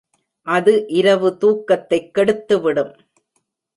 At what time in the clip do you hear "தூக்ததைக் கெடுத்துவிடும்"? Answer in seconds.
1.41-2.93